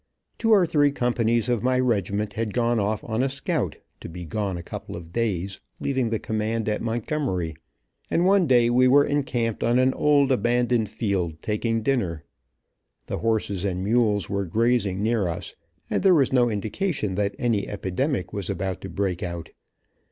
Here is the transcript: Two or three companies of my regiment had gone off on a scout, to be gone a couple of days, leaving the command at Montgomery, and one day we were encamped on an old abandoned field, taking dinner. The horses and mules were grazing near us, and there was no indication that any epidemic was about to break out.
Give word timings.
Two 0.39 0.49
or 0.49 0.65
three 0.65 0.91
companies 0.91 1.47
of 1.47 1.61
my 1.61 1.77
regiment 1.79 2.33
had 2.33 2.55
gone 2.55 2.79
off 2.79 3.03
on 3.03 3.21
a 3.21 3.29
scout, 3.29 3.77
to 3.99 4.09
be 4.09 4.25
gone 4.25 4.57
a 4.57 4.63
couple 4.63 4.95
of 4.95 5.13
days, 5.13 5.59
leaving 5.79 6.09
the 6.09 6.17
command 6.17 6.67
at 6.67 6.81
Montgomery, 6.81 7.53
and 8.09 8.25
one 8.25 8.47
day 8.47 8.71
we 8.71 8.87
were 8.87 9.05
encamped 9.05 9.63
on 9.63 9.77
an 9.77 9.93
old 9.93 10.31
abandoned 10.31 10.89
field, 10.89 11.39
taking 11.43 11.83
dinner. 11.83 12.23
The 13.05 13.19
horses 13.19 13.63
and 13.63 13.83
mules 13.83 14.27
were 14.27 14.45
grazing 14.47 15.03
near 15.03 15.27
us, 15.27 15.53
and 15.87 16.01
there 16.01 16.15
was 16.15 16.33
no 16.33 16.49
indication 16.49 17.13
that 17.13 17.35
any 17.37 17.67
epidemic 17.67 18.33
was 18.33 18.49
about 18.49 18.81
to 18.81 18.89
break 18.89 19.21
out. 19.21 19.51